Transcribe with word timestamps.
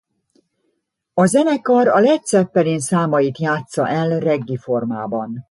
A 1.13 1.25
zenekar 1.25 1.87
a 1.87 1.99
Led 1.99 2.23
Zeppelin 2.25 2.79
számait 2.79 3.37
játssza 3.39 3.87
el 3.89 4.19
reggae 4.19 4.57
formában. 4.57 5.39